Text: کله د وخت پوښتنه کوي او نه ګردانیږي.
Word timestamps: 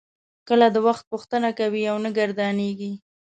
کله 0.47 0.67
د 0.71 0.77
وخت 0.87 1.03
پوښتنه 1.11 1.49
کوي 1.59 1.83
او 1.91 1.97
نه 2.03 2.09
ګردانیږي. 2.17 2.91